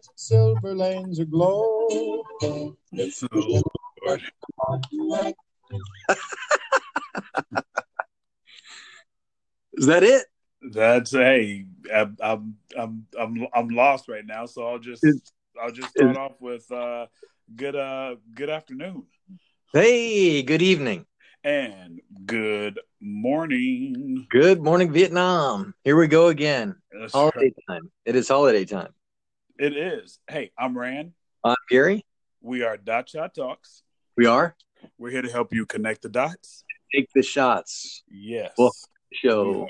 [0.00, 2.24] lights and silver lanes aglow.
[2.92, 4.22] It's Lord.
[9.74, 10.24] Is that it?
[10.72, 14.46] That's hey, I'm I'm I'm I'm, I'm lost right now.
[14.46, 17.06] So I'll just Is- I'll just start off with uh,
[17.54, 19.04] good uh good afternoon
[19.72, 21.04] Hey, good evening.
[21.44, 24.26] and good morning.
[24.30, 25.74] Good morning, Vietnam.
[25.84, 26.76] Here we go again.
[26.92, 27.54] That's Holiday right.
[27.68, 27.90] time.
[28.06, 28.92] It is holiday time.
[29.60, 30.20] It is.
[30.26, 31.12] Hey, I'm Rand.
[31.44, 32.06] I'm Gary.
[32.40, 33.82] We are Dot Shot Talks.
[34.16, 34.56] We are.
[34.96, 36.64] We're here to help you connect the dots.
[36.94, 38.02] Take the shots.
[38.10, 38.52] Yes.
[38.56, 38.72] Well,
[39.12, 39.68] Show.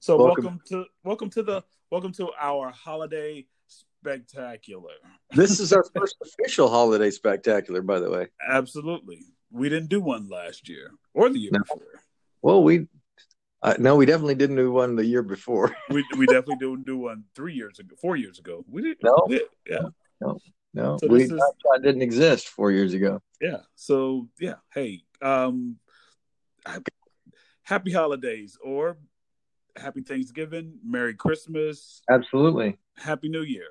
[0.00, 0.44] So Welcome.
[0.44, 0.60] welcome.
[0.68, 4.92] to welcome to the welcome to our holiday spectacular.
[5.30, 8.26] This is our first official holiday spectacular, by the way.
[8.50, 9.20] Absolutely.
[9.50, 11.60] We didn't do one last year or the year No.
[11.60, 12.02] before.
[12.42, 12.86] Well, we
[13.62, 15.74] uh, no, we definitely didn't do one the year before.
[15.90, 18.64] We we definitely didn't do one three years ago, four years ago.
[18.68, 19.02] We didn't.
[19.04, 19.26] No.
[19.28, 19.88] we- yeah,
[20.72, 21.32] No, So we is-
[21.82, 23.20] didn't exist four years ago.
[23.40, 23.62] yeah.
[23.74, 25.76] So yeah, hey, um,
[27.62, 28.96] happy holidays or
[29.76, 32.78] happy Thanksgiving, Merry Christmas, Absolutely.
[32.96, 33.68] Happy New Year,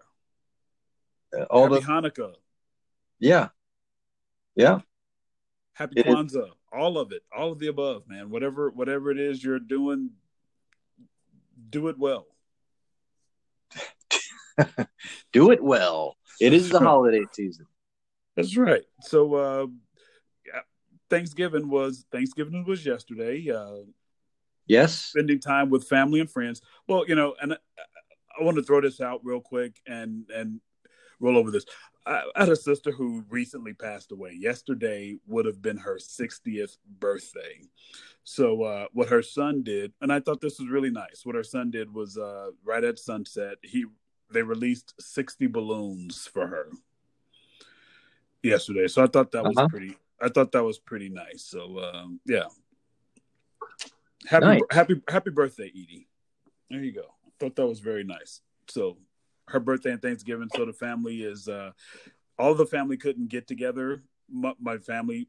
[1.37, 2.33] Uh, All Happy the Hanukkah,
[3.19, 3.49] yeah,
[4.55, 4.79] yeah.
[5.73, 8.29] Happy It Kwanzaa, all of it, all of the above, man.
[8.29, 10.11] Whatever whatever it is you're doing,
[11.69, 12.27] do it well.
[15.31, 16.17] Do it well.
[16.41, 17.65] It is the holiday season.
[18.35, 18.83] That's right.
[19.01, 19.67] So uh,
[20.45, 20.61] yeah,
[21.09, 23.49] Thanksgiving was Thanksgiving was yesterday.
[23.49, 23.83] Uh,
[24.67, 24.93] Yes.
[24.95, 26.61] spending time with family and friends.
[26.87, 27.57] Well, you know, and I,
[28.39, 30.61] I want to throw this out real quick and and
[31.19, 31.65] roll over this.
[32.05, 34.35] I, I had a sister who recently passed away.
[34.37, 37.61] Yesterday would have been her 60th birthday.
[38.23, 41.21] So uh, what her son did, and I thought this was really nice.
[41.25, 43.85] What her son did was uh, right at sunset, he
[44.31, 46.67] they released 60 balloons for her
[48.43, 48.87] yesterday.
[48.87, 49.67] So I thought that was Uh-huh.
[49.69, 49.97] pretty.
[50.21, 51.43] I thought that was pretty nice.
[51.43, 52.45] So um, yeah,
[54.27, 54.61] happy Nice.
[54.71, 56.07] happy happy birthday, Edie.
[56.69, 57.05] There you go.
[57.25, 58.41] I Thought that was very nice.
[58.67, 58.97] So
[59.49, 60.49] her birthday and Thanksgiving.
[60.55, 61.71] So the family is uh,
[62.37, 64.03] all the family couldn't get together.
[64.31, 65.27] My, my family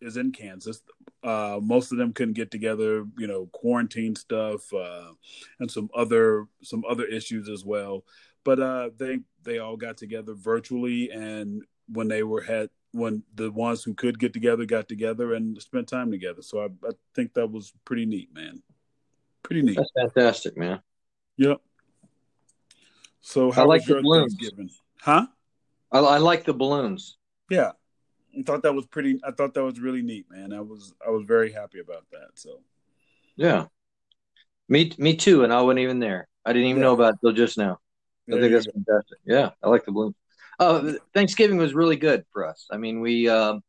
[0.00, 0.82] is in Kansas.
[1.22, 3.04] Uh, most of them couldn't get together.
[3.18, 5.12] You know, quarantine stuff uh,
[5.60, 8.04] and some other some other issues as well.
[8.44, 13.50] But uh, they they all got together virtually, and when they were had when the
[13.50, 16.42] ones who could get together got together and spent time together.
[16.42, 18.62] So I, I think that was pretty neat, man.
[19.42, 19.76] Pretty neat.
[19.76, 20.80] That's fantastic, man.
[21.38, 21.60] Yep.
[23.22, 24.34] So how I like was the balloons.
[24.34, 24.70] Thanksgiving?
[25.00, 25.26] Huh?
[25.90, 27.16] I, I like the balloons.
[27.50, 27.72] Yeah.
[28.38, 30.52] I thought that was pretty I thought that was really neat, man.
[30.52, 32.30] I was I was very happy about that.
[32.34, 32.60] So
[33.36, 33.66] Yeah.
[34.68, 35.44] Me, me too.
[35.44, 36.28] And I wasn't even there.
[36.44, 36.88] I didn't even Yeah.
[36.88, 37.78] know about it till just now.
[38.28, 39.18] I there think you that's fantastic.
[39.24, 40.14] Yeah, I like the balloons.
[40.58, 42.66] Uh, Thanksgiving was really good for us.
[42.70, 43.62] I mean, we um,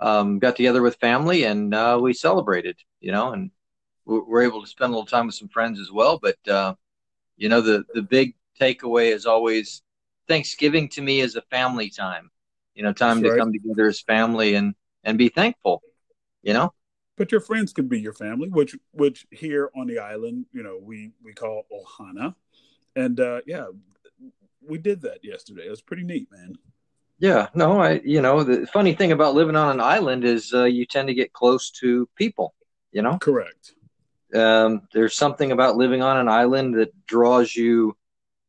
[0.00, 3.50] um, got together with family and uh, we celebrated, you know, and
[4.06, 6.18] we we're able to spend a little time with some friends as well.
[6.18, 6.74] But uh,
[7.36, 9.82] you know, the the big takeaway is always
[10.28, 12.30] Thanksgiving to me is a family time.
[12.74, 13.38] You know, time That's to right.
[13.40, 15.82] come together as family and and be thankful.
[16.42, 16.72] You know,
[17.16, 20.78] But your friends can be your family, which which here on the island, you know,
[20.82, 22.34] we we call Ohana.
[22.96, 23.66] And uh yeah,
[24.66, 25.66] we did that yesterday.
[25.66, 26.56] It was pretty neat, man.
[27.18, 30.64] Yeah, no, I, you know, the funny thing about living on an island is uh,
[30.64, 32.54] you tend to get close to people,
[32.92, 33.18] you know?
[33.18, 33.74] Correct.
[34.34, 37.94] Um, there's something about living on an island that draws you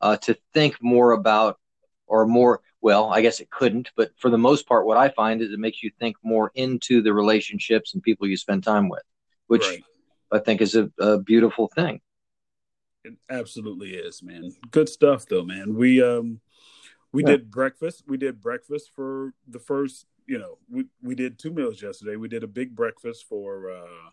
[0.01, 1.59] uh, to think more about,
[2.07, 5.41] or more, well, I guess it couldn't, but for the most part, what I find
[5.41, 9.03] is it makes you think more into the relationships and people you spend time with,
[9.47, 9.83] which Right.
[10.31, 12.01] I think is a, a beautiful thing.
[13.03, 14.51] It absolutely is, man.
[14.71, 15.75] Good stuff though, man.
[15.75, 16.39] We um
[17.11, 17.29] we Yeah.
[17.29, 18.03] did breakfast.
[18.07, 22.15] We did breakfast for the first, you know, we we did two meals yesterday.
[22.15, 24.09] We did a big breakfast for uh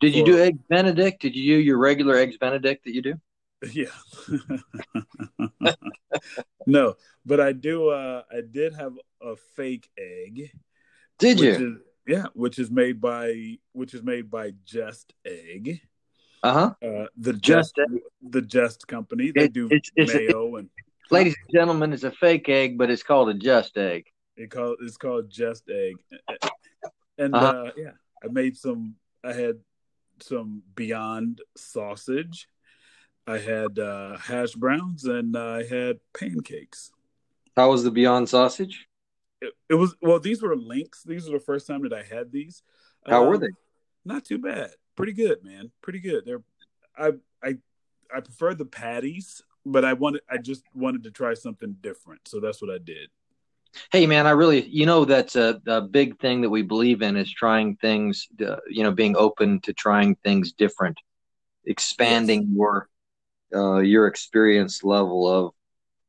[0.00, 1.22] Did you do eggs Benedict?
[1.22, 3.14] Did you do your regular eggs Benedict that you do?
[3.72, 3.86] Yeah.
[6.66, 6.94] no,
[7.24, 10.50] but I do uh I did have a fake egg.
[11.18, 11.50] Did you?
[11.50, 15.80] Is, yeah, which is made by which is made by Just Egg.
[16.42, 16.74] Uh huh.
[16.86, 17.90] Uh the Just Just
[18.22, 19.32] the Just company.
[19.34, 20.68] They It- do it's- it's- mayo and
[21.10, 24.06] Ladies and gentlemen, it's a fake egg, but it's called a just egg.
[24.38, 25.96] It called it's called Just Egg,
[27.18, 27.46] and Uh-huh.
[27.66, 27.92] uh, yeah,
[28.24, 28.96] I made some.
[29.22, 29.60] I had
[30.20, 32.48] some Beyond sausage.
[33.26, 36.92] I had uh, hash browns, and I had pancakes.
[37.56, 38.86] How was the Beyond sausage?
[39.40, 40.20] It, it was well.
[40.20, 41.02] These were links.
[41.04, 42.62] These were the first time that I had these.
[43.06, 43.48] How were Um, they?
[44.04, 44.70] Not too bad.
[44.96, 45.70] Pretty good, man.
[45.82, 46.24] Pretty good.
[46.26, 46.42] They're
[46.96, 47.12] I
[47.42, 47.56] I
[48.14, 52.40] I prefer the patties but I wanted I just wanted to try something different, so
[52.40, 53.08] that's what I did.
[53.90, 57.16] Hey man, I really you know that's a, a big thing that we believe in
[57.16, 58.28] is trying things.
[58.44, 60.98] Uh, you know, being open to trying things different,
[61.64, 62.50] expanding yes.
[62.56, 62.88] your
[63.54, 65.52] uh, your experience level of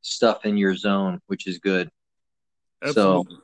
[0.02, 1.90] stuff in your zone, which is good.
[2.84, 3.36] Absolutely.
[3.36, 3.42] So,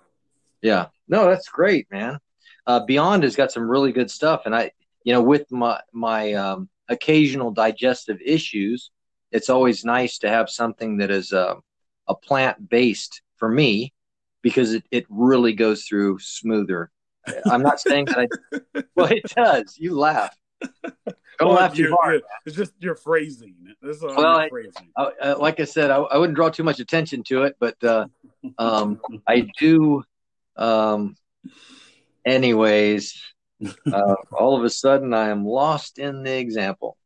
[0.61, 2.19] yeah, no, that's great, man.
[2.67, 4.71] Uh, Beyond has got some really good stuff, and I,
[5.03, 8.91] you know, with my my um, occasional digestive issues,
[9.31, 11.55] it's always nice to have something that is uh,
[12.07, 13.93] a plant based for me
[14.41, 16.91] because it, it really goes through smoother.
[17.45, 19.77] I'm not saying that I, well, it does.
[19.77, 20.35] You laugh.
[21.39, 22.21] Don't laugh too hard.
[22.45, 23.55] It's just your phrasing.
[23.81, 24.49] well, I,
[24.97, 28.07] I, uh, like I said, I, wouldn't draw too much attention to it, but uh,
[28.57, 30.03] um, I do.
[30.55, 31.15] Um,
[32.25, 33.19] anyways,
[33.91, 36.97] uh, all of a sudden, I am lost in the example.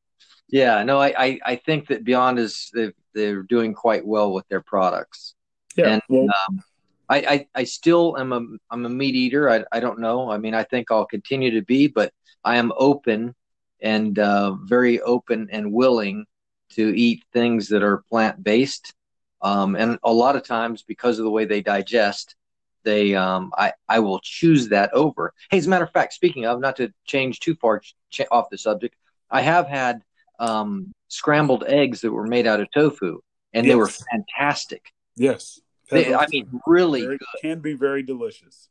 [0.50, 2.72] Yeah, no, I, I, I think that Beyond is
[3.14, 5.34] they're doing quite well with their products.
[5.76, 6.64] Yeah, and well, um,
[7.10, 9.50] I, I, I still am a I'm a meat eater.
[9.50, 10.30] I, I don't know.
[10.30, 12.14] I mean, I think I'll continue to be, but
[12.44, 13.34] I am open
[13.82, 16.26] and uh, very open and willing
[16.72, 18.94] to eat things that are plant based.
[19.42, 22.36] Um, and a lot of times, because of the way they digest,
[22.84, 25.34] they um, I I will choose that over.
[25.50, 27.82] Hey, as a matter of fact, speaking of, not to change too far
[28.12, 28.96] ch- off the subject,
[29.30, 30.02] I have had
[30.40, 33.20] um, scrambled eggs that were made out of tofu,
[33.54, 33.72] and yes.
[33.72, 34.92] they were fantastic.
[35.16, 37.28] Yes, they, I mean, really very, good.
[37.42, 38.70] Can be very delicious.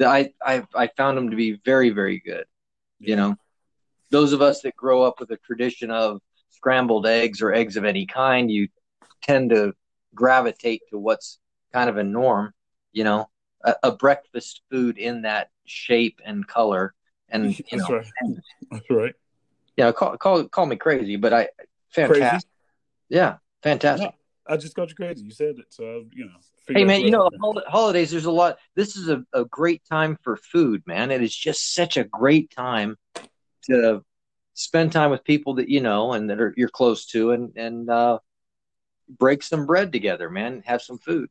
[0.00, 2.44] I I I found them to be very very good.
[3.00, 3.10] Yeah.
[3.10, 3.36] You know,
[4.10, 6.20] those of us that grow up with a tradition of
[6.50, 8.68] scrambled eggs or eggs of any kind, you
[9.22, 9.74] tend to
[10.14, 11.38] gravitate to what's
[11.72, 12.52] kind of a norm,
[12.92, 13.28] you know,
[13.64, 16.94] a, a breakfast food in that shape and color.
[17.28, 18.06] And you That's know, right.
[18.70, 19.14] That's right.
[19.76, 21.48] Yeah, call call call me crazy, but I
[21.90, 22.28] fantastic.
[22.28, 22.44] Crazy?
[23.08, 24.10] Yeah, fantastic.
[24.48, 25.24] I just got you crazy.
[25.24, 26.32] You said it, so you know.
[26.66, 27.30] Hey man, you know
[27.68, 28.10] holidays.
[28.10, 28.58] There's a lot.
[28.74, 31.10] This is a, a great time for food, man.
[31.10, 32.96] It is just such a great time
[33.68, 34.04] to
[34.54, 37.88] spend time with people that you know and that are you're close to, and and
[37.90, 38.18] uh,
[39.08, 40.62] break some bread together, man.
[40.66, 41.30] Have some food.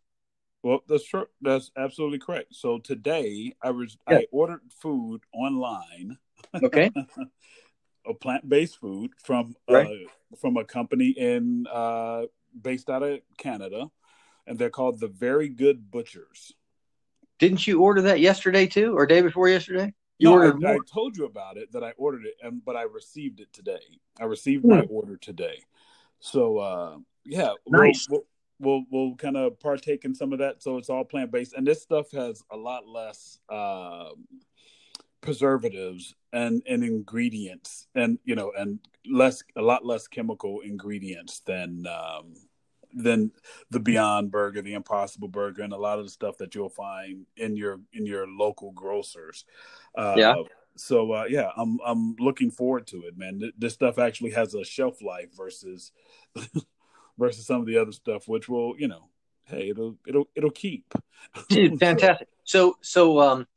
[0.64, 1.28] Well, that's true.
[1.42, 2.56] That's absolutely correct.
[2.56, 4.18] So today I was yeah.
[4.18, 6.18] I ordered food online.
[6.62, 6.92] Okay.
[8.08, 9.88] a plant based food from right.
[9.88, 12.24] uh, from a company in uh,
[12.60, 13.90] based out of Canada,
[14.46, 16.54] and they're called the Very Good Butchers.
[17.40, 19.94] Didn't you order that yesterday too, or day before yesterday?
[20.20, 22.76] You no, ordered I, I, told you about it that I ordered it, and but
[22.76, 24.00] I received it today.
[24.20, 24.72] I received hmm.
[24.72, 25.62] my order today.
[26.20, 28.08] So uh, yeah, nice.
[28.10, 28.22] We'll,
[28.60, 30.64] we'll, we'll, we'll kind of partake in some of that.
[30.64, 34.10] So it's all plant based, and this stuff has a lot less uh,
[35.22, 41.86] preservatives and and ingredients, and you know, and less a lot less chemical ingredients than
[41.88, 42.34] um,
[42.98, 43.32] than
[43.70, 47.26] the Beyond Burger, the Impossible Burger, and a lot of the stuff that you'll find
[47.36, 49.46] in your in your local grocers.
[49.98, 50.36] Uh, yeah.
[50.76, 53.52] So uh, yeah, I'm I'm looking forward to it, man.
[53.58, 55.92] This stuff actually has a shelf life versus
[57.18, 59.10] versus some of the other stuff, which will you know,
[59.46, 60.94] hey, it'll it'll it'll keep.
[61.50, 62.28] Fantastic.
[62.44, 63.48] So so um,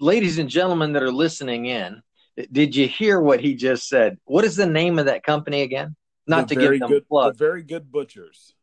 [0.00, 2.02] ladies and gentlemen that are listening in,
[2.50, 4.18] did you hear what he just said?
[4.24, 5.96] What is the name of that company again?
[6.26, 7.34] Not the to give them good, plug.
[7.34, 8.54] The very good butchers.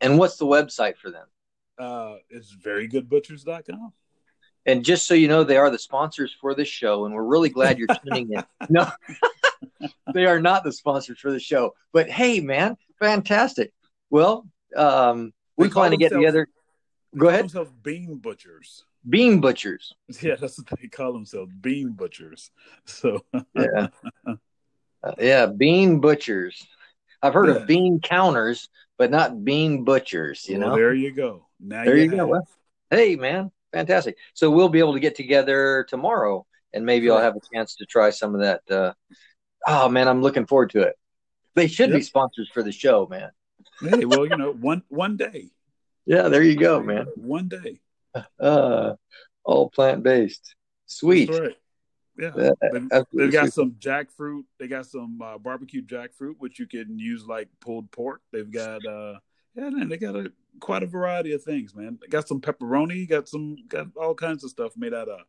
[0.00, 1.26] And what's the website for them?
[1.78, 3.92] Uh, it's verygoodbutchers.com.
[4.66, 7.50] And just so you know, they are the sponsors for this show, and we're really
[7.50, 8.44] glad you're tuning in.
[8.68, 8.90] No,
[10.14, 11.74] they are not the sponsors for the show.
[11.92, 13.72] But hey, man, fantastic.
[14.10, 16.48] Well, um, we plan to get together.
[17.16, 17.44] Go ahead.
[17.44, 18.84] Themselves bean butchers.
[19.08, 19.94] Bean butchers.
[20.20, 22.50] Yeah, that's what they call themselves, bean butchers.
[22.86, 23.24] So
[23.54, 23.88] yeah,
[24.26, 26.66] uh, yeah, bean butchers.
[27.22, 27.56] I've heard yeah.
[27.56, 30.48] of bean counters, but not bean butchers.
[30.48, 30.76] You well, know.
[30.76, 31.46] There you go.
[31.60, 32.26] Now there you, you go.
[32.26, 32.48] Well,
[32.90, 34.16] hey, man, fantastic.
[34.34, 37.86] So we'll be able to get together tomorrow, and maybe I'll have a chance to
[37.86, 38.62] try some of that.
[38.70, 38.92] Uh,
[39.66, 40.96] oh man, I'm looking forward to it.
[41.54, 41.98] They should yep.
[41.98, 43.30] be sponsors for the show, man.
[43.80, 45.50] hey, well, you know, one one day.
[46.04, 47.06] Yeah, there you go, man.
[47.16, 47.80] One day.
[48.40, 48.94] Uh,
[49.44, 50.54] all plant based.
[50.86, 51.30] Sweet.
[51.30, 51.56] Right.
[52.18, 52.30] Yeah,
[52.72, 54.44] they've, they've, got some jackfruit.
[54.58, 58.22] They got some uh, barbecue jackfruit, which you can use like pulled pork.
[58.32, 59.18] They've got uh,
[59.54, 61.98] yeah, man, they got a quite a variety of things, man.
[62.00, 65.20] They got some pepperoni, got some got all kinds of stuff made out of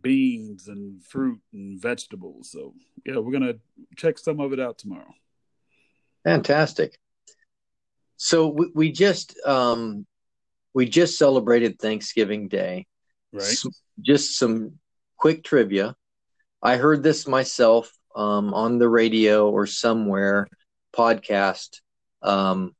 [0.00, 2.50] beans and fruit and vegetables.
[2.50, 2.74] So
[3.04, 3.54] yeah, we're gonna
[3.96, 5.14] check some of it out tomorrow.
[6.24, 6.98] Fantastic.
[8.16, 10.06] So we, we just um,
[10.74, 12.86] we just celebrated Thanksgiving Day.
[13.32, 13.42] Right.
[13.42, 14.78] So just some
[15.16, 15.94] quick trivia.
[16.62, 20.46] I heard this myself um, on the radio or somewhere
[20.94, 21.80] podcast
[22.22, 22.74] um,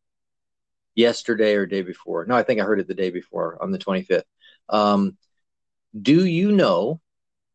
[0.94, 2.24] yesterday or day before.
[2.26, 4.22] No, I think I heard it the day before on the 25th.
[4.68, 5.16] Um,
[6.00, 7.00] do you know?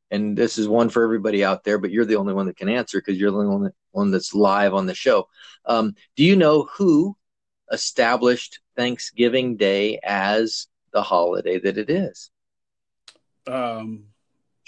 [0.09, 2.69] And this is one for everybody out there, but you're the only one that can
[2.69, 5.27] answer because you're the only one that's live on the show.
[5.65, 7.17] Um, do you know who
[7.71, 12.31] established Thanksgiving Day as the holiday that it is?
[13.47, 14.05] Um,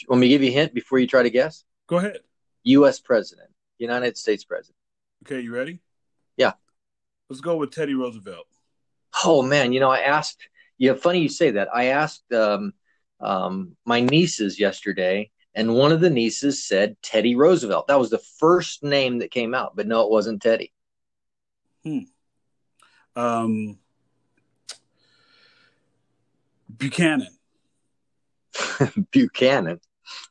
[0.07, 1.63] Let me give you a hint before you try to guess.
[1.87, 2.19] go ahead.
[2.63, 2.99] U.S.
[2.99, 4.75] President, United States President.
[5.25, 5.79] Okay, you ready?
[6.37, 6.53] Yeah.
[7.29, 8.47] Let's go with Teddy Roosevelt.
[9.23, 10.47] Oh man, you know, I asked.
[10.77, 11.67] Yeah, funny you say that.
[11.73, 12.73] I asked um,
[13.19, 17.87] um, my nieces yesterday, and one of the nieces said Teddy Roosevelt.
[17.87, 20.71] That was the first name that came out, but no, it wasn't Teddy.
[23.15, 23.77] Um,
[26.77, 27.27] Buchanan.
[29.11, 29.81] Buchanan.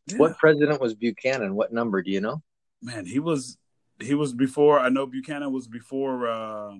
[0.06, 0.16] Yeah.
[0.18, 1.54] What president was Buchanan?
[1.54, 2.42] What number do you know?
[2.82, 3.06] man?
[3.06, 3.58] He was
[4.00, 4.78] he was before.
[4.78, 6.28] I know Buchanan was before.
[6.28, 6.76] Uh,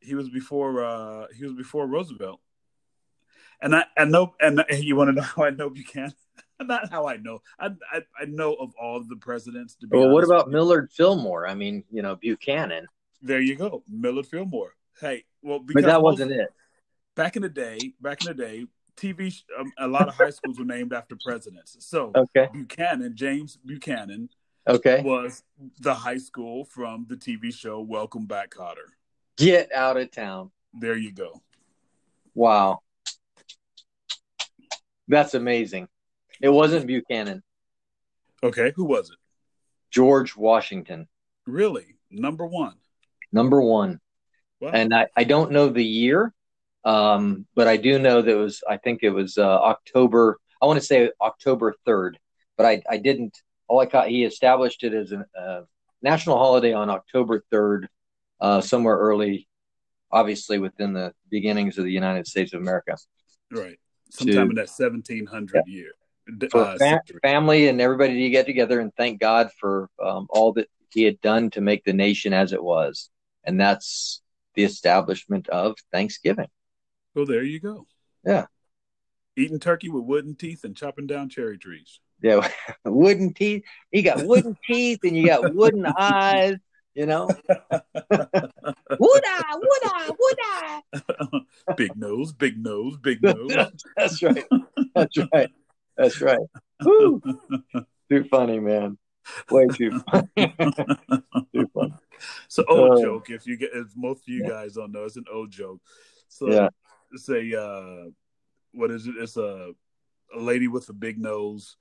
[0.00, 0.84] he was before.
[0.84, 2.40] Uh, he was before Roosevelt.
[3.60, 6.12] And I, I know, and you want to know how I know Buchanan?
[6.60, 7.40] Not how I know.
[7.58, 9.76] I, I, I know of all the presidents.
[9.76, 10.50] To be Well, what about.
[10.50, 11.46] Millard Fillmore?
[11.46, 12.86] I mean, you know, Buchanan,
[13.22, 14.74] There you go, Millard Fillmore.
[15.00, 16.48] Hey, well, but because that wasn't it.
[17.14, 17.78] back in the day.
[18.00, 19.30] Back in the day, TV.
[19.32, 21.76] sh- Um, a lot of high schools were named after presidents.
[21.80, 24.28] So Okay, Buchanan, James Buchanan,
[24.66, 25.02] okay.
[25.02, 25.42] was
[25.80, 28.88] the high school from the TV show Welcome Back, Kotter.
[29.36, 30.50] Get out of town.
[30.72, 31.42] There you go.
[32.34, 32.80] Wow,
[35.08, 35.88] that's amazing.
[36.40, 37.42] It wasn't Buchanan.
[38.42, 39.16] Okay, who was it?
[39.90, 41.08] George Washington,
[41.46, 42.74] Really, number one.
[43.32, 44.00] number one.
[44.60, 44.70] Wow.
[44.72, 46.32] and I, I don't know the year,
[46.86, 50.38] um, but I do know that it was I think it was uh, October.
[50.62, 52.18] I want to say October third,
[52.56, 53.36] but I I didn't.
[53.66, 55.62] All I caught he established it as a uh,
[56.00, 57.88] national holiday on October third,
[58.40, 59.48] uh, somewhere early,
[60.12, 62.96] obviously within the beginnings of the United States of America.
[63.50, 63.78] right,
[64.10, 65.90] sometime to- in that seventeen hundred year.
[66.50, 70.52] For uh, fa- family and everybody to get together and thank God for um, all
[70.54, 73.10] that He had done to make the nation as it was,
[73.44, 74.22] and that's
[74.54, 76.48] the establishment of Thanksgiving.
[77.16, 77.86] Well, there you go.
[78.24, 78.44] Yeah.
[79.36, 81.98] Eating turkey with wooden teeth and chopping down cherry trees.
[82.22, 82.46] Yeah,
[82.84, 83.64] wooden teeth.
[83.90, 86.56] You got wooden teeth and you got wooden eyes.
[86.94, 87.42] You know, wood
[88.10, 91.40] eye, wood eye, wood eye.
[91.76, 93.50] big nose, big nose, big nose.
[93.96, 94.44] That's right.
[94.94, 95.50] That's right.
[95.98, 96.38] That's right.
[96.82, 97.20] Woo.
[98.10, 98.96] Too funny, man.
[99.50, 100.28] Way too funny.
[101.54, 101.94] too funny.
[102.46, 103.28] It's an old Uh, joke.
[103.28, 104.48] If you get, if most of you yeah.
[104.48, 105.80] guys don't know, it's an old joke.
[106.28, 106.68] So Yeah.
[107.16, 108.04] It's a uh,
[108.72, 109.14] what is it?
[109.18, 109.72] It's a
[110.34, 111.76] a lady with a big nose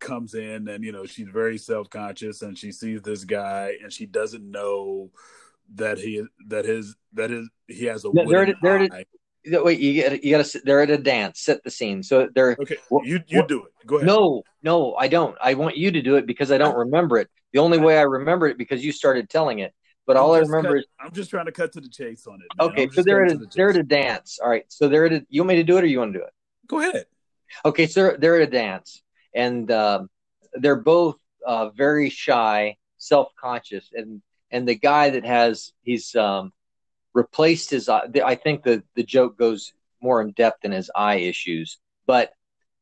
[0.00, 3.92] comes in, and you know she's very self conscious, and she sees this guy, and
[3.92, 5.10] she doesn't know
[5.74, 9.06] that he that his that his he has a No, they're at- they're at-.
[9.64, 10.44] Wait, you got you got to.
[10.44, 11.40] sit They're at a dance.
[11.40, 12.02] Set the scene.
[12.02, 13.86] So they're Okay, you you do it.
[13.86, 14.06] Go ahead.
[14.06, 14.94] no, no.
[14.94, 15.36] I don't.
[15.40, 17.28] I want you to do it because I don't remember it.
[17.52, 19.72] The only way I remember it because you started telling it.
[20.08, 22.26] But I'm all I remember cut- is I'm just trying to cut to the chase
[22.26, 22.46] on it.
[22.56, 22.70] man.
[22.70, 22.88] okay.
[22.88, 24.38] So they're at a the they're at a dance.
[24.42, 24.64] All right.
[24.68, 25.26] So they're at a.
[25.28, 26.32] You want me to do it or you want to do it?
[26.66, 27.04] Go ahead.
[27.64, 29.02] Okay, so they're, they're at a dance,
[29.34, 30.08] and um
[30.54, 36.54] they're both uh, very shy, self-conscious, and and the guy that has he's um,
[37.12, 37.90] replaced his.
[37.90, 42.32] I think the the joke goes more in depth in his eye issues, but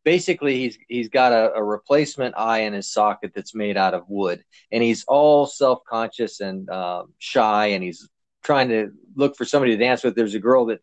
[0.07, 4.09] basically he's he's got a, a replacement eye in his socket that's made out of
[4.09, 8.09] wood, and he's all self-conscious and um shy, and he's
[8.45, 10.15] trying to look for somebody to dance with.
[10.15, 10.81] There's a girl that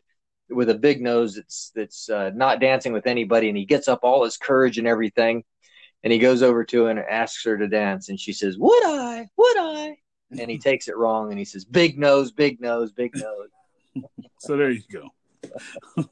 [0.50, 4.00] with a big nose that's that's uh, not dancing with anybody, and he gets up
[4.02, 5.42] all his courage and everything,
[6.04, 8.86] and he goes over to her and asks her to dance, and she says, "Would
[8.86, 9.26] I?
[9.36, 9.96] Would I?"
[10.38, 13.48] And he takes it wrong, and he says, "Big nose, big nose, big nose."
[14.40, 15.08] So there you go.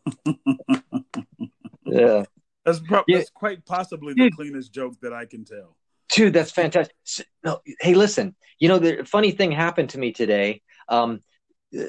[1.85, 2.25] Yeah,
[2.64, 3.19] That's pro- Yeah.
[3.19, 4.37] that's quite possibly the Dude.
[4.37, 5.76] cleanest joke that I can tell.
[6.14, 6.95] dude, that's fantastic.
[7.42, 10.61] No, hey, listen, you know the funny thing happened to me today.
[10.88, 11.21] Um,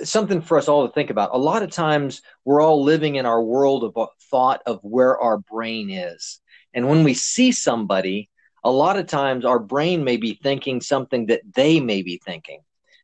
[0.03, 1.31] something for us all to think about.
[1.33, 5.39] A lot of times we're all living in our world of thought of where our
[5.39, 6.39] brain is.
[6.73, 8.29] And when we see somebody,
[8.63, 12.61] a lot of times our brain may be thinking something that they may be thinking,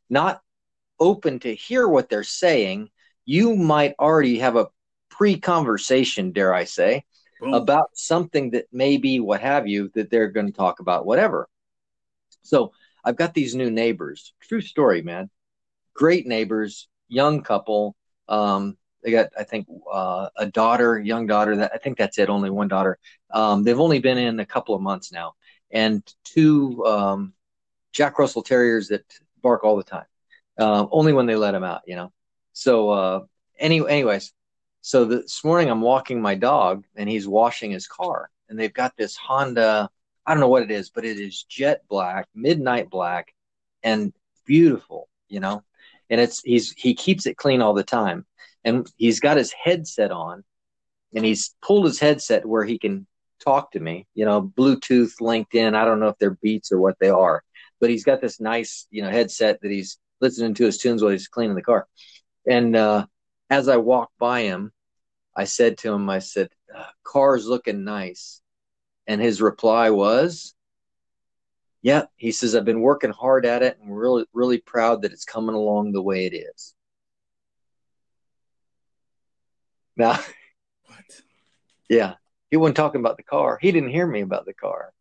[0.10, 0.42] not
[1.02, 2.90] open to hear what they're saying.
[3.26, 4.68] You might already have a
[5.12, 7.04] pre conversation, dare I say,
[7.40, 7.54] Boom.
[7.54, 11.48] about something that may be what have you that they're going to talk about, whatever.
[12.44, 14.34] So I've got these new neighbors.
[14.42, 15.30] True story, man.
[15.94, 17.96] Great neighbors, young couple.
[18.28, 21.56] Um, they got, I think, uh, a daughter, young daughter.
[21.58, 22.30] That I think that's it.
[22.30, 23.00] Only one daughter.
[23.32, 25.36] Um, they've only been in a couple of months now,
[25.72, 27.34] and two um,
[27.94, 29.06] Jack Russell Terriers that
[29.42, 30.06] bark all the time.
[30.60, 32.12] uh, only when they let him out, you know.
[32.54, 33.20] So uh,
[33.58, 34.34] any, anyways,
[34.82, 38.96] so this morning I'm walking my dog and he's washing his car, and they've got
[38.98, 39.90] this Honda.
[40.26, 43.34] I don't know what it is, but it is jet black, midnight black,
[43.84, 44.14] and
[44.46, 45.64] beautiful, you know.
[46.10, 48.26] And it's he's he keeps it clean all the time,
[48.64, 50.44] and he's got his headset on,
[51.16, 53.06] and he's pulled his headset where he can
[53.40, 55.76] talk to me, you know, Bluetooth linked in.
[55.76, 57.44] I don't know if they're Beats or what they are,
[57.80, 61.12] but he's got this nice, you know, headset that he's listening to his tunes while
[61.12, 61.88] he's cleaning the car.
[62.48, 63.06] And uh,
[63.50, 64.72] as I walked by him,
[65.36, 68.42] I said to him, I said, uh, car's looking nice.
[69.08, 70.54] And his reply was,
[71.82, 75.26] yeah, he says, I've been working hard at it and really, really proud that it's
[75.26, 76.74] coming along the way it is.
[79.96, 80.14] Now,
[80.86, 81.22] what?
[81.90, 82.16] yeah,
[82.52, 83.58] he wasn't talking about the car.
[83.62, 84.92] He didn't hear me about the car.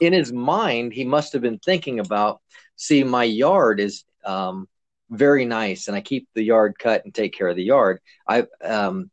[0.00, 2.40] In his mind, he must have been thinking about,
[2.76, 4.68] see, my yard is um,
[5.10, 8.00] very nice and I keep the yard cut and take care of the yard.
[8.28, 9.10] I, um,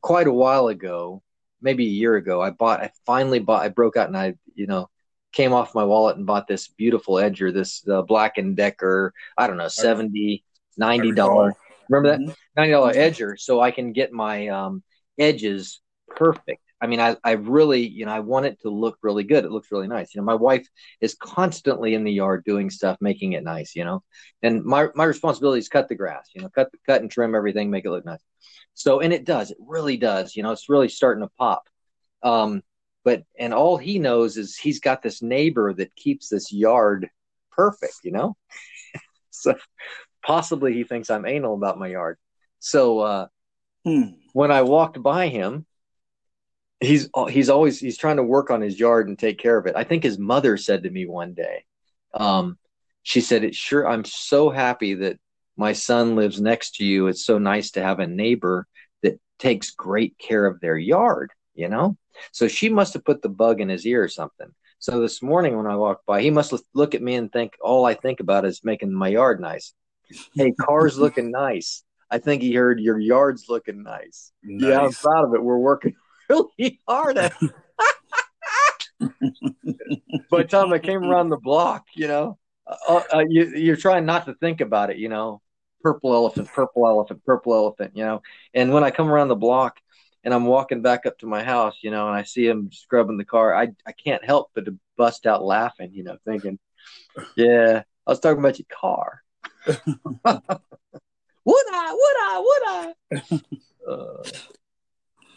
[0.00, 1.22] quite a while ago,
[1.60, 4.66] maybe a year ago, I bought, I finally bought, I broke out and I, you
[4.66, 4.88] know,
[5.32, 9.46] came off my wallet and bought this beautiful edger, this uh, Black and Decker, I
[9.46, 10.44] don't know, 70,
[10.76, 11.54] 90 dollar.
[11.88, 12.34] Remember that?
[12.56, 12.60] Mm-hmm.
[12.60, 13.38] $90 edger.
[13.38, 14.82] So I can get my um,
[15.18, 16.62] edges perfect.
[16.82, 19.44] I mean, I, I really, you know, I want it to look really good.
[19.44, 20.12] It looks really nice.
[20.12, 20.66] You know, my wife
[21.00, 24.02] is constantly in the yard doing stuff, making it nice, you know,
[24.42, 27.70] and my, my responsibility is cut the grass, you know, cut, cut and trim everything,
[27.70, 28.18] make it look nice.
[28.74, 31.62] So, and it does, it really does, you know, it's really starting to pop.
[32.24, 32.62] Um,
[33.04, 37.08] but, and all he knows is he's got this neighbor that keeps this yard
[37.52, 38.36] perfect, you know?
[39.30, 39.54] so
[40.26, 42.18] possibly he thinks I'm anal about my yard.
[42.58, 43.26] So, uh,
[43.84, 44.14] hmm.
[44.32, 45.64] when I walked by him,
[46.82, 49.76] he's he's always he's trying to work on his yard and take care of it.
[49.76, 51.64] I think his mother said to me one day,
[52.14, 52.58] um,
[53.02, 55.18] she said, "It sure I'm so happy that
[55.56, 57.06] my son lives next to you.
[57.06, 58.66] It's so nice to have a neighbor
[59.02, 61.96] that takes great care of their yard." You know,
[62.32, 64.48] so she must have put the bug in his ear or something.
[64.78, 67.84] So this morning when I walked by, he must look at me and think all
[67.84, 69.74] I think about is making my yard nice.
[70.34, 71.84] Hey, car's looking nice.
[72.10, 74.32] I think he heard your yard's looking nice.
[74.42, 74.68] nice.
[74.68, 75.42] Yeah, I'm proud of it.
[75.42, 75.94] We're working
[76.32, 77.32] really hard at
[80.30, 84.06] By the time I came around the block, you know, uh, uh, you, you're trying
[84.06, 85.40] not to think about it, you know,
[85.82, 88.22] purple elephant, purple elephant, purple elephant, you know.
[88.54, 89.78] And when I come around the block
[90.24, 93.18] and I'm walking back up to my house, you know, and I see him scrubbing
[93.18, 96.58] the car, I I can't help but to bust out laughing, you know, thinking,
[97.36, 99.22] yeah, I was talking about your car.
[99.66, 99.80] would
[101.72, 101.92] I?
[101.92, 102.38] Would I?
[102.44, 102.94] Would I?
[103.88, 104.22] Uh,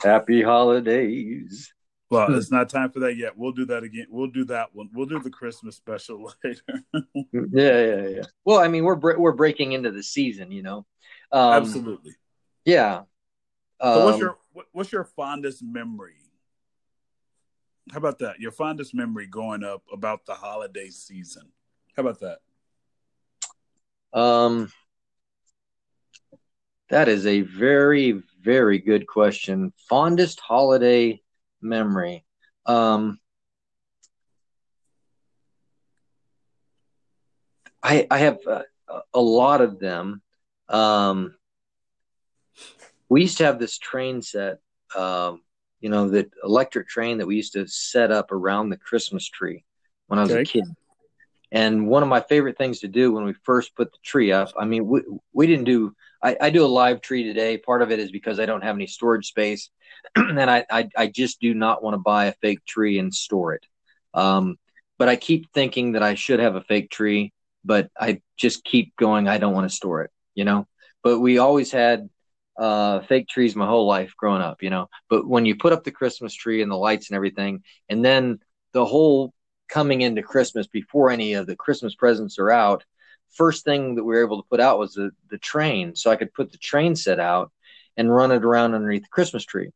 [0.05, 1.73] Happy holidays.
[2.09, 3.35] Well, it's not time for that yet.
[3.35, 4.05] We'll do that again.
[4.09, 4.89] We'll do that one.
[4.93, 6.83] We'll do the Christmas special later.
[6.93, 8.23] yeah, yeah, yeah.
[8.45, 10.85] Well, I mean, we're we're breaking into the season, you know.
[11.31, 12.13] Um, Absolutely.
[12.65, 13.01] Yeah.
[13.81, 14.37] So what's um, your
[14.71, 16.15] what's your fondest memory?
[17.91, 18.39] How about that?
[18.39, 21.51] Your fondest memory growing up about the holiday season.
[21.95, 22.39] How about that?
[24.17, 24.71] Um,
[26.89, 29.73] that is a very, very good question.
[29.89, 31.21] Fondest holiday
[31.61, 32.23] memory.
[32.67, 33.19] Um,
[37.81, 38.63] I, I have a,
[39.13, 40.21] a lot of them.
[40.69, 41.35] Um,
[43.09, 44.59] we used to have this train set,
[44.95, 45.41] um,
[45.79, 49.65] you know, the electric train that we used to set up around the Christmas tree
[50.07, 50.41] when I was okay.
[50.41, 50.65] a kid.
[51.51, 54.51] And one of my favorite things to do when we first put the tree up,
[54.57, 55.01] I mean, we,
[55.33, 57.57] we didn't do I, I, do a live tree today.
[57.57, 59.69] Part of it is because I don't have any storage space,
[60.15, 63.53] and I, I, I just do not want to buy a fake tree and store
[63.53, 63.63] it.
[64.15, 64.57] Um,
[64.97, 67.31] but I keep thinking that I should have a fake tree,
[67.63, 69.27] but I just keep going.
[69.27, 70.67] I don't want to store it, you know.
[71.03, 72.09] But we always had
[72.57, 74.87] uh, fake trees my whole life growing up, you know.
[75.09, 78.39] But when you put up the Christmas tree and the lights and everything, and then
[78.71, 79.31] the whole
[79.67, 82.83] coming into Christmas before any of the Christmas presents are out,
[83.31, 85.95] first thing that we were able to put out was the, the train.
[85.95, 87.51] So I could put the train set out
[87.97, 89.71] and run it around underneath the Christmas tree.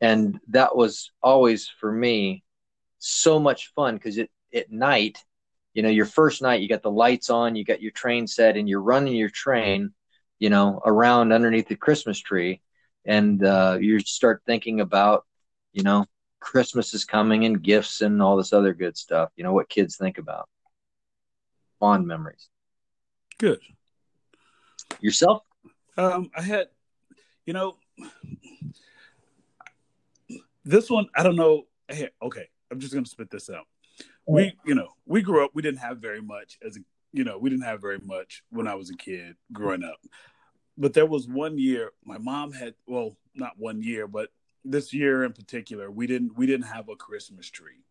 [0.00, 2.44] And that was always for me
[2.98, 5.18] so much fun because it at night,
[5.74, 8.56] you know, your first night you got the lights on, you got your train set,
[8.56, 9.92] and you're running your train,
[10.38, 12.60] you know, around underneath the Christmas tree,
[13.04, 15.24] and uh, you start thinking about,
[15.72, 16.06] you know,
[16.40, 19.30] Christmas is coming and gifts and all this other good stuff.
[19.36, 20.48] You know what kids think about.
[21.80, 22.48] Fond memories.
[23.38, 23.60] Good.
[25.00, 25.42] Yourself?
[25.96, 26.68] Um, I had,
[27.44, 27.76] you know,
[30.64, 31.08] this one.
[31.14, 31.64] I don't know.
[31.88, 33.66] Hey, okay, I'm just gonna spit this out.
[34.26, 35.52] We, you know, we grew up.
[35.54, 36.80] We didn't have very much as a
[37.16, 39.98] you know, we didn't have very much when I was a kid growing up.
[40.76, 44.28] But there was one year my mom had well, not one year, but
[44.70, 47.84] this year in particular, we didn't we didn't have a Christmas tree.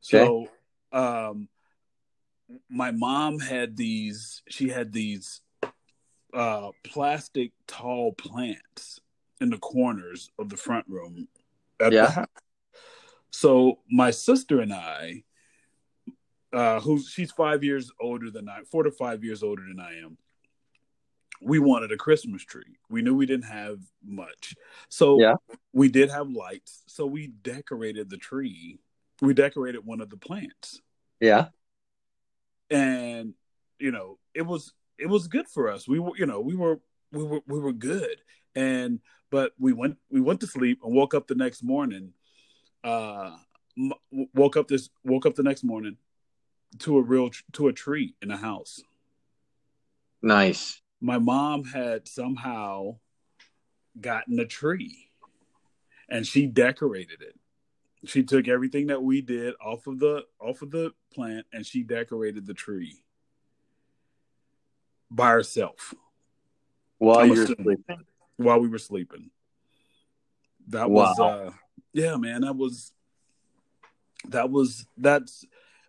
[0.00, 0.48] So
[0.92, 1.48] um
[2.68, 5.40] my mom had these she had these
[6.32, 9.00] uh plastic tall plants
[9.40, 11.28] in the corners of the front room
[11.80, 12.06] at Yeah.
[12.06, 12.26] the house.
[13.30, 15.24] So my sister and I,
[16.52, 19.98] uh, who she's five years older than I, four to five years older than I
[19.98, 20.16] am,
[21.40, 22.78] we wanted a Christmas tree.
[22.88, 24.54] We knew we didn't have much,
[24.88, 25.34] so Yeah.
[25.72, 26.82] we did have lights.
[26.86, 28.78] So we decorated the tree.
[29.20, 30.80] We decorated one of the plants,
[31.20, 31.48] Yeah.
[32.70, 33.34] and
[33.78, 35.86] you know it was it was good for us.
[35.88, 36.80] We were you know we were
[37.12, 38.16] we were we were good,
[38.54, 42.12] and but we went we went to sleep and woke up the next morning.
[42.84, 43.36] Uh,
[43.76, 43.92] m-
[44.34, 45.96] woke up this woke up the next morning
[46.80, 48.80] to a real to a tree in the house.
[50.22, 50.80] Nice.
[51.00, 52.98] My mom had somehow
[54.00, 55.10] gotten a tree,
[56.08, 57.38] and she decorated it.
[58.04, 61.82] She took everything that we did off of the off of the plant, and she
[61.82, 63.02] decorated the tree
[65.10, 65.94] by herself
[66.98, 67.84] While I'm you're sleeping.
[68.36, 69.30] while we were sleeping.
[70.68, 71.04] That Wow.
[71.04, 71.50] was uh
[71.92, 72.92] yeah, man, that was
[74.28, 75.44] that was that's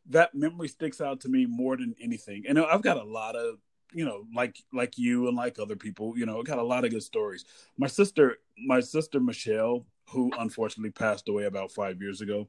[0.10, 2.46] that memory sticks out to me more than anything.
[2.48, 3.58] And I've got a lot of
[3.94, 6.92] you know, like like you and like other people, you know, got a lot of
[6.92, 7.46] good stories.
[7.78, 12.48] My sister, my sister Michelle, who unfortunately passed away about five years ago,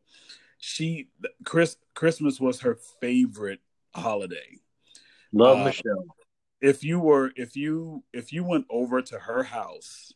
[0.58, 1.08] she
[1.44, 3.60] Chris Christmas was her favorite
[3.94, 4.58] holiday
[5.32, 6.04] Love Uh, Michelle.
[6.60, 10.12] if you were if you if you went over to her house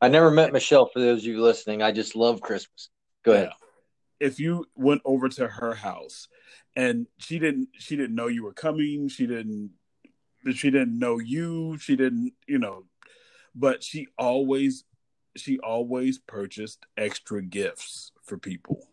[0.00, 0.90] I never met Michelle.
[0.92, 2.90] For those of you listening, I just love Christmas.
[3.24, 3.48] Go ahead.
[3.50, 4.26] Yeah.
[4.28, 6.28] If you went over to her house
[6.76, 9.70] and she didn't she didn't know you were coming, she didn't
[10.54, 12.84] she didn't know you, she didn't, you know,
[13.54, 14.84] but she always
[15.36, 18.88] she always purchased extra gifts for people.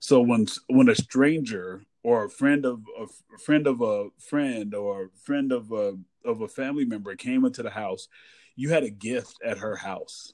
[0.00, 3.06] So when when a stranger or a friend of a
[3.38, 7.62] friend of a friend or a friend of a of a family member came into
[7.62, 8.08] the house,
[8.56, 10.32] you had a gift at her house.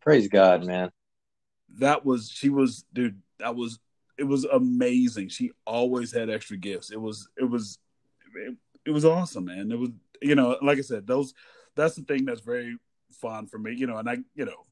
[0.00, 0.90] Praise God, man.
[1.78, 3.78] that was she was dude that was
[4.18, 7.78] it was amazing she always had extra gifts it was it was
[8.34, 9.90] it, it was awesome man it was
[10.22, 11.34] you know like i said those
[11.76, 12.76] that's the thing that's very
[13.12, 14.66] fun for me you know and i you know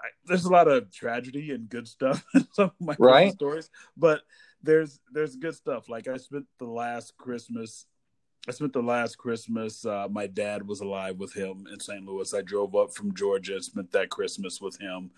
[0.00, 3.32] I, there's a lot of tragedy and good stuff in some of my Right.
[3.32, 4.22] stories but
[4.62, 7.86] there's there's good stuff like i spent the last christmas
[8.48, 9.86] I spent the last Christmas.
[9.86, 12.04] Uh, my dad was alive with him in St.
[12.04, 12.34] Louis.
[12.34, 15.12] I drove up from Georgia and spent that Christmas with him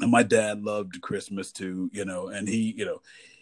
[0.00, 3.00] and my dad loved Christmas too, you know, and he, you know,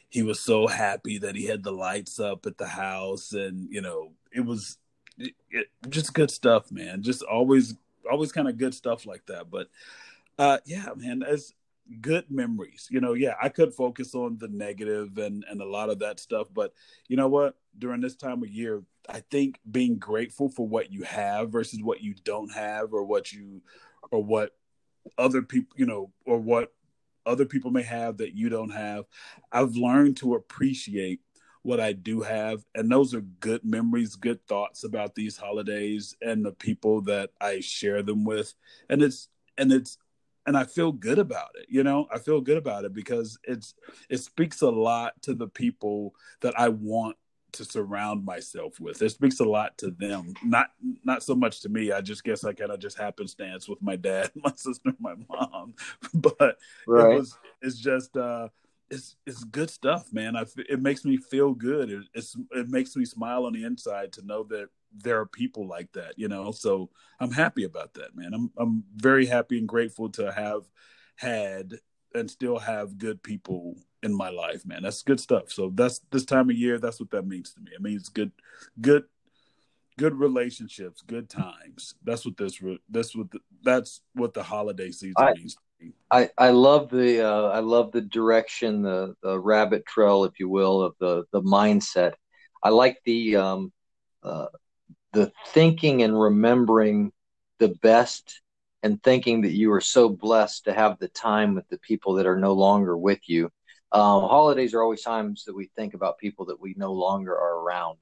[0.09, 3.81] he was so happy that he had the lights up at the house and, you
[3.81, 4.79] know, it was
[5.19, 7.03] it, it, just good stuff, man.
[7.03, 7.75] Just always
[8.11, 9.51] always kind of good stuff like that.
[9.51, 9.69] But
[10.39, 11.53] uh yeah, man, as
[12.01, 12.89] good memories.
[12.91, 16.21] You know, yeah, I could focus on the negative and and a lot of that
[16.21, 16.73] stuff, but
[17.09, 17.57] you know what?
[17.79, 22.01] During this time of year, I think being grateful for what you have versus what
[22.01, 23.63] you don't have or what you
[24.11, 24.53] or what
[25.19, 26.73] other people, you know, or what
[27.27, 29.05] other people may have that you don't have.
[29.53, 31.21] I've learned to appreciate
[31.63, 32.65] what I do have.
[32.77, 37.59] And those are good memories, good thoughts about these holidays and the people that I
[37.61, 38.55] share them with.
[38.89, 39.99] And it's, and it's,
[40.47, 41.67] and I feel good about it.
[41.69, 43.75] You know, I feel good about it because it's,
[44.09, 47.17] it speaks a lot to the people that I want
[47.57, 49.03] to surround myself with.
[49.03, 50.71] It speaks a lot to them, not
[51.05, 51.93] not so much to me.
[51.93, 55.75] I just guess I kind of just happenstance with my dad, my sister, my mom,
[56.15, 57.13] but Right.
[57.13, 58.49] it was it's just uh
[58.91, 62.95] it's it's good stuff man i it makes me feel good it, it's it makes
[62.95, 66.53] me smile on the inside to know that there are people like that you know
[66.53, 66.89] so
[67.19, 70.63] i'm happy about that man i'm i'm very happy and grateful to have
[71.17, 71.75] had
[72.15, 74.83] and still have good people in my life man.
[74.83, 75.51] That's good stuff.
[75.51, 77.73] So that's this time of year that's what that means to me.
[77.75, 78.33] It means good
[78.81, 79.05] good
[79.99, 81.95] good relationships good times.
[82.05, 85.93] That's what this that's what the, that's what the holiday season I- means to me.
[86.11, 90.49] I, I love the uh, I love the direction, the the rabbit trail, if you
[90.49, 92.13] will, of the the mindset.
[92.63, 93.73] I like the um,
[94.23, 94.47] uh,
[95.13, 97.13] the thinking and remembering
[97.59, 98.41] the best,
[98.87, 102.27] and thinking that you are so blessed to have the time with the people that
[102.27, 103.47] are no longer with you.
[103.93, 107.61] Um, holidays are always times that we think about people that we no longer are
[107.65, 107.99] around.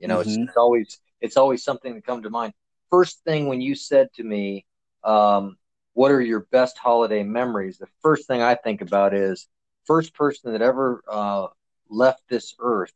[0.00, 0.46] You know, it's, Mhm.
[0.46, 2.54] it's always it's always something that comes to mind.
[2.90, 4.66] First thing when you said to me,
[5.04, 5.56] um,
[5.94, 7.78] what are your best holiday memories?
[7.78, 9.48] The first thing I think about is
[9.86, 11.48] first person that ever uh,
[11.90, 12.92] left this earth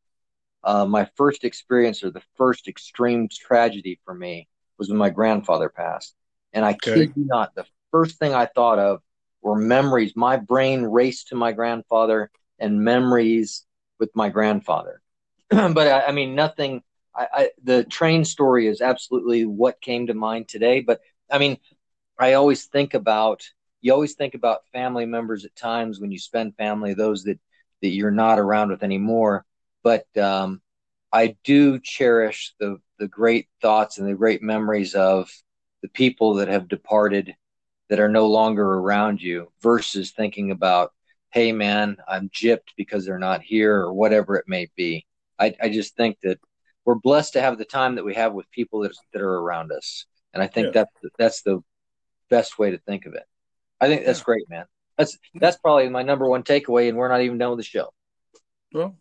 [0.64, 4.48] uh, my first experience or the first extreme tragedy for me
[4.78, 6.14] was when my grandfather passed.
[6.52, 6.92] And I Okay.
[6.94, 9.02] kid you not, the first thing I thought of
[9.42, 10.12] were memories.
[10.16, 13.64] My brain raced to my grandfather and memories
[13.98, 15.00] with my grandfather.
[15.50, 16.82] but I, I mean, nothing.
[17.14, 20.80] I, I the train story is absolutely what came to mind today.
[20.80, 21.58] But I mean,
[22.18, 23.42] I always think about
[23.80, 27.38] you always think about family members at times when you spend family, those that
[27.82, 29.44] that you're not around with anymore.
[29.82, 30.60] But um,
[31.12, 35.30] I do cherish the the great thoughts and the great memories of
[35.82, 37.34] the people that have departed
[37.88, 40.92] that are no longer around you versus thinking about,
[41.30, 45.06] hey man, I'm gypped because they're not here or whatever it may be.
[45.38, 46.38] I, I just think that
[46.84, 49.72] we're blessed to have the time that we have with people that, that are around
[49.72, 50.06] us.
[50.34, 50.84] And I think Yeah.
[50.84, 51.62] that's that's the
[52.28, 53.24] best way to think of it.
[53.80, 54.24] I think that's Yeah.
[54.24, 54.66] great, man.
[54.96, 57.92] That's that's probably my number one takeaway, and we're not even done with the show.
[58.72, 58.96] Well,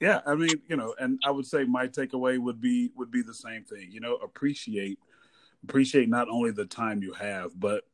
[0.00, 3.22] yeah, I mean, you know, and I would say my takeaway would be would be
[3.22, 3.88] the same thing.
[3.90, 4.98] You know, appreciate
[5.64, 7.84] appreciate not only the time you have, but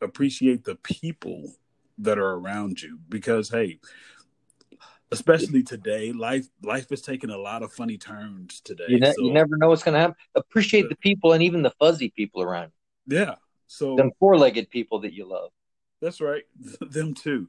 [0.00, 1.54] appreciate the people
[1.98, 3.78] that are around you because hey,
[5.10, 8.84] especially today, life life is taking a lot of funny turns today.
[8.88, 10.16] You, ne- so, you never know what's going to happen.
[10.34, 12.72] Appreciate the people and even the fuzzy people around
[13.06, 13.36] you, yeah.
[13.66, 15.50] So them four-legged people that you love.
[16.00, 16.42] That's right.
[16.80, 17.48] Them too.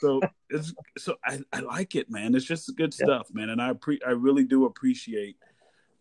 [0.00, 2.34] So it's so I, I like it, man.
[2.34, 3.04] It's just good Yeah.
[3.04, 3.50] stuff, man.
[3.50, 5.36] And I pre I really do appreciate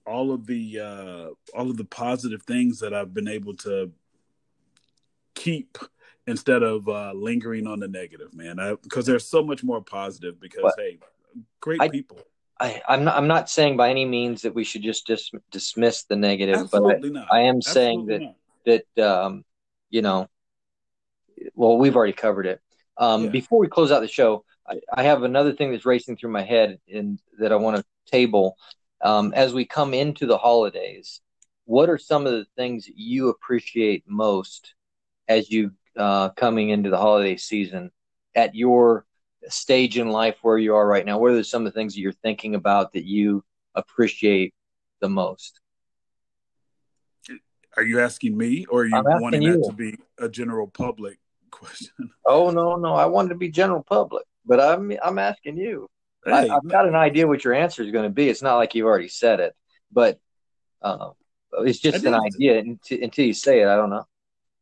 [0.06, 3.92] all of the uh all of the positive things that I've been able to
[5.36, 5.78] keep
[6.28, 8.58] instead of uh lingering on the negative, man.
[8.84, 11.00] Because there's so much more positive because hey,
[11.60, 12.20] great I- people.
[12.60, 13.18] I, I'm not.
[13.18, 16.84] I'm not saying by any means that we should just dis- dismiss the negative, but
[16.84, 17.28] Absolutely not.
[17.32, 18.36] I, I am saying that not.
[18.96, 19.44] that um,
[19.90, 20.28] you know,
[21.56, 22.62] well, we've already covered it.
[22.98, 23.30] Um, Yeah.
[23.32, 26.44] Before we close out the show, I, I have another thing that's racing through my
[26.44, 28.58] head and that I want to table.
[29.04, 31.22] Um, as we come into the holidays,
[31.66, 34.74] what are some of the things that you appreciate most
[35.28, 37.92] as you uh, coming into the holiday season
[38.36, 39.06] at your
[39.48, 41.18] stage in life where you are right now?
[41.18, 43.44] What are some of the things that you're thinking about that you
[43.76, 44.54] appreciate
[45.00, 45.60] the most?
[47.78, 49.58] Are you asking me or are you wanting you.
[49.58, 51.20] that to be a general public
[51.52, 52.12] question?
[52.26, 55.90] Oh no, no, I wanted to be general public, but I'm I'm asking you.
[56.26, 58.30] I, Hey, I've got an idea what your answer is going to be.
[58.30, 59.56] It's not like you've already said it,
[59.92, 60.20] but
[60.82, 61.12] uh,
[61.60, 63.68] it's just an idea until, until you say it.
[63.68, 64.06] I don't know.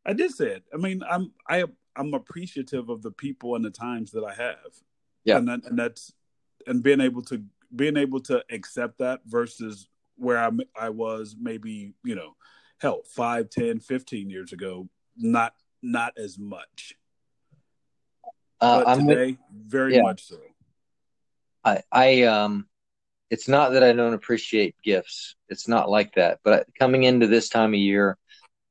[0.04, 0.64] I did say it.
[0.72, 1.64] I mean, I'm I
[1.96, 4.72] I'm appreciative of the people and the times that I have.
[5.24, 5.36] Yeah.
[5.36, 6.12] and, that, and that's
[6.66, 7.42] and being able to
[7.74, 12.36] being able to accept that versus where I I was maybe you know
[12.78, 14.88] hell 5, 10, 15 years ago.
[15.16, 16.94] Not not as much,
[18.60, 20.02] Uh, but I'm with, today very yeah.
[20.02, 20.38] much so.
[21.64, 22.66] I, I um,
[23.30, 25.36] it's not that I don't appreciate gifts.
[25.48, 26.40] It's not like that.
[26.44, 28.18] But coming into this time of year,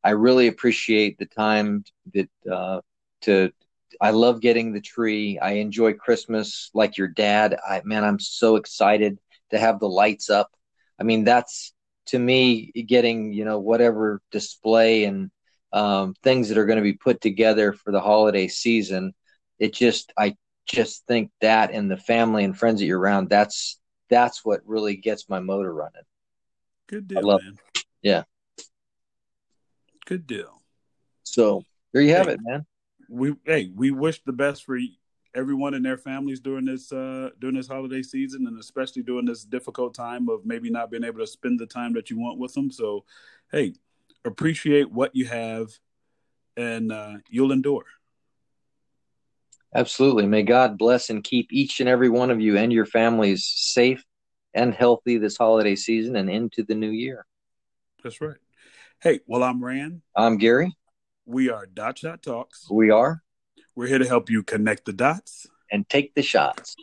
[0.03, 2.81] I really appreciate the time that uh,
[3.21, 3.51] to.
[4.01, 5.39] I love getting the tree.
[5.39, 7.57] I enjoy Christmas like your dad.
[7.67, 9.19] I man, I'm so excited
[9.51, 10.51] to have the lights up.
[10.99, 11.73] I mean, that's
[12.07, 15.31] to me getting you know whatever display and
[15.73, 19.13] um, things that are going to be put together for the holiday season.
[19.59, 20.35] It just I
[20.69, 23.79] just think that and the family and friends that you're around that's
[24.09, 26.03] that's what really gets my motor running
[26.87, 27.57] Good deal, love man.
[28.01, 28.23] Yeah.
[30.05, 30.61] good deal.
[31.23, 32.33] so there you have Hey.
[32.33, 32.65] it man
[33.07, 34.77] we hey we wish the best for
[35.35, 39.43] everyone and their families during this uh during this holiday season and especially during this
[39.43, 42.53] difficult time of maybe not being able to spend the time that you want with
[42.53, 43.03] them so
[43.51, 43.73] hey
[44.25, 45.69] appreciate what you have
[46.57, 47.85] and uh you'll endure
[49.75, 50.25] absolutely.
[50.25, 54.03] May god bless and keep each and every one of you and your families safe
[54.53, 57.25] and healthy this holiday season and into the new year.
[58.03, 58.37] That's right.
[59.01, 60.01] Hey well i'm rand.
[60.15, 60.75] I'm gary.
[61.25, 62.69] We are dot shot talks.
[62.69, 63.21] We are.
[63.75, 66.75] We're here to help you connect the dots and take the shots.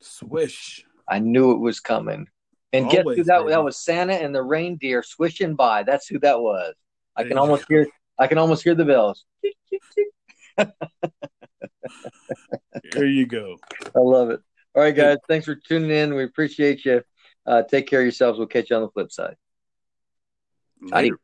[0.00, 0.84] Swish.
[1.08, 2.28] I knew it was coming.
[2.72, 5.82] And guess who that, that was santa and the reindeer swishing by.
[5.82, 6.74] That's who that was.
[7.16, 7.74] I There can almost go.
[7.74, 7.86] hear
[8.18, 9.24] i can almost hear the bells
[12.92, 13.56] there you go
[13.94, 14.40] I love it.
[14.74, 15.18] All right, guys.
[15.28, 16.14] Thanks for tuning in.
[16.14, 17.02] We appreciate you.
[17.44, 18.38] Uh, take care of yourselves.
[18.38, 19.36] We'll catch you on the flip side.
[20.80, 21.18] later